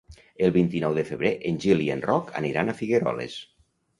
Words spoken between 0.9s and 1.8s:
de febrer en